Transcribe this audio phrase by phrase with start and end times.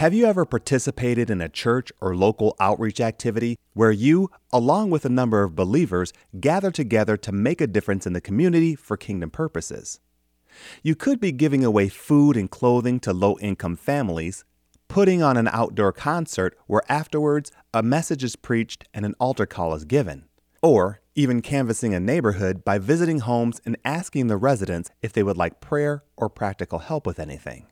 [0.00, 5.04] Have you ever participated in a church or local outreach activity where you, along with
[5.04, 9.28] a number of believers, gather together to make a difference in the community for kingdom
[9.28, 10.00] purposes?
[10.82, 14.46] You could be giving away food and clothing to low income families,
[14.88, 19.74] putting on an outdoor concert where afterwards a message is preached and an altar call
[19.74, 20.24] is given,
[20.62, 25.36] or even canvassing a neighborhood by visiting homes and asking the residents if they would
[25.36, 27.66] like prayer or practical help with anything.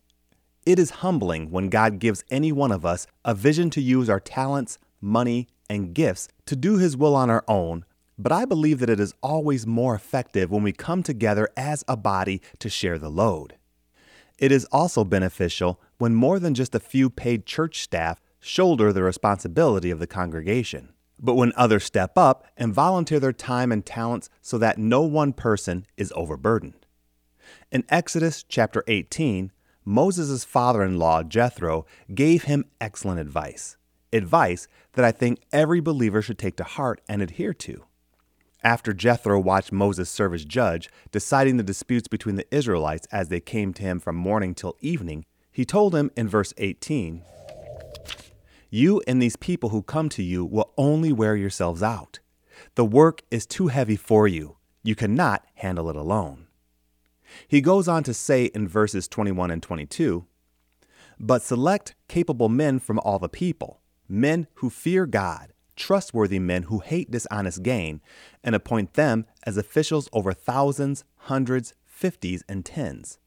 [0.69, 4.21] It is humbling when God gives any one of us a vision to use our
[4.21, 7.87] talents, money, and gifts to do His will on our own,
[8.19, 11.97] but I believe that it is always more effective when we come together as a
[11.97, 13.55] body to share the load.
[14.39, 19.03] It is also beneficial when more than just a few paid church staff shoulder the
[19.03, 24.29] responsibility of the congregation, but when others step up and volunteer their time and talents
[24.43, 26.85] so that no one person is overburdened.
[27.73, 29.51] In Exodus chapter 18,
[29.89, 33.79] Moses' father in law, Jethro, gave him excellent advice.
[34.13, 37.85] Advice that I think every believer should take to heart and adhere to.
[38.63, 43.41] After Jethro watched Moses serve as judge, deciding the disputes between the Israelites as they
[43.41, 47.23] came to him from morning till evening, he told him in verse 18
[48.69, 52.19] You and these people who come to you will only wear yourselves out.
[52.75, 54.59] The work is too heavy for you.
[54.83, 56.48] You cannot handle it alone.
[57.46, 60.26] He goes on to say in verses 21 and 22
[61.18, 66.81] But select capable men from all the people, men who fear God, trustworthy men who
[66.81, 68.00] hate dishonest gain,
[68.43, 73.19] and appoint them as officials over thousands, hundreds, fifties, and tens.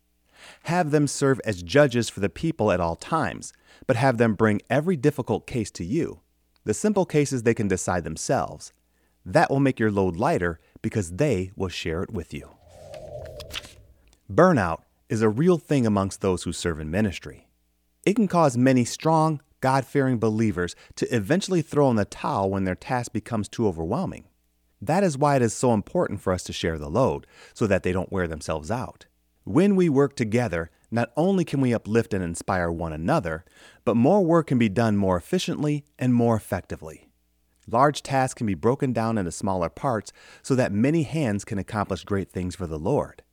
[0.63, 3.53] Have them serve as judges for the people at all times,
[3.87, 6.21] but have them bring every difficult case to you.
[6.63, 8.73] The simple cases they can decide themselves.
[9.25, 12.49] That will make your load lighter because they will share it with you.
[14.31, 17.49] Burnout is a real thing amongst those who serve in ministry.
[18.05, 22.63] It can cause many strong, God fearing believers to eventually throw in the towel when
[22.63, 24.29] their task becomes too overwhelming.
[24.81, 27.83] That is why it is so important for us to share the load, so that
[27.83, 29.05] they don't wear themselves out.
[29.43, 33.43] When we work together, not only can we uplift and inspire one another,
[33.83, 37.09] but more work can be done more efficiently and more effectively.
[37.67, 42.05] Large tasks can be broken down into smaller parts so that many hands can accomplish
[42.05, 43.23] great things for the Lord.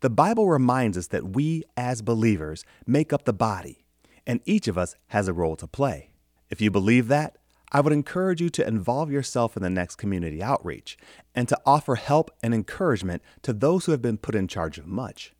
[0.00, 3.84] The Bible reminds us that we, as believers, make up the body,
[4.26, 6.10] and each of us has a role to play.
[6.50, 7.38] If you believe that,
[7.72, 10.96] I would encourage you to involve yourself in the next community outreach
[11.34, 14.86] and to offer help and encouragement to those who have been put in charge of
[14.86, 15.34] much.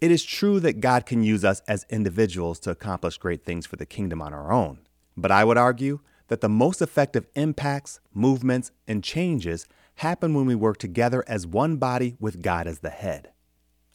[0.00, 3.76] It is true that God can use us as individuals to accomplish great things for
[3.76, 4.80] the kingdom on our own,
[5.16, 9.66] but I would argue that the most effective impacts, movements, and changes
[9.96, 13.30] happen when we work together as one body with God as the head.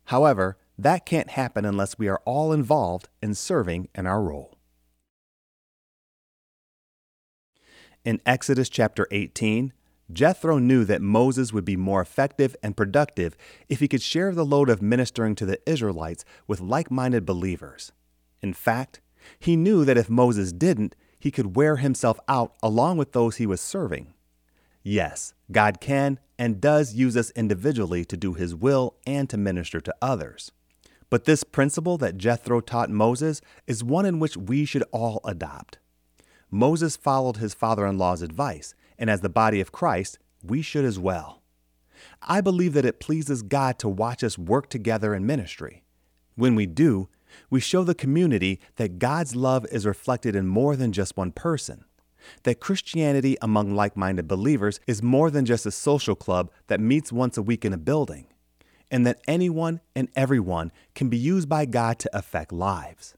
[0.09, 4.57] However, that can't happen unless we are all involved in serving in our role.
[8.03, 9.71] In Exodus chapter 18,
[10.11, 13.37] Jethro knew that Moses would be more effective and productive
[13.67, 17.91] if he could share the load of ministering to the Israelites with like minded believers.
[18.41, 19.01] In fact,
[19.37, 23.45] he knew that if Moses didn't, he could wear himself out along with those he
[23.45, 24.15] was serving.
[24.83, 29.81] Yes, God can and does use us individually to do His will and to minister
[29.81, 30.51] to others.
[31.09, 35.79] But this principle that Jethro taught Moses is one in which we should all adopt.
[36.51, 40.85] Moses followed his father in law's advice, and as the body of Christ, we should
[40.85, 41.41] as well.
[42.21, 45.83] I believe that it pleases God to watch us work together in ministry.
[46.35, 47.09] When we do,
[47.49, 51.83] we show the community that God's love is reflected in more than just one person
[52.43, 57.11] that Christianity among like minded believers is more than just a social club that meets
[57.11, 58.27] once a week in a building,
[58.91, 63.15] and that anyone and everyone can be used by God to affect lives.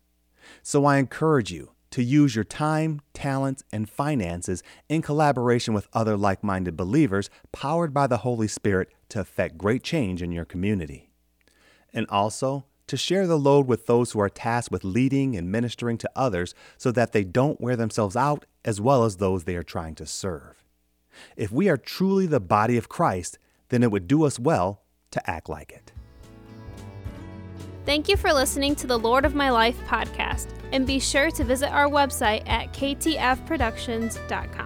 [0.63, 6.17] So I encourage you to use your time, talents, and finances in collaboration with other
[6.17, 11.09] like minded believers powered by the Holy Spirit to affect great change in your community.
[11.93, 15.97] And also, to share the load with those who are tasked with leading and ministering
[15.97, 19.63] to others so that they don't wear themselves out as well as those they are
[19.63, 20.61] trying to serve.
[21.37, 23.39] If we are truly the body of Christ,
[23.69, 25.93] then it would do us well to act like it.
[27.85, 31.45] Thank you for listening to the Lord of My Life podcast, and be sure to
[31.45, 34.60] visit our website at ktfproductions.com.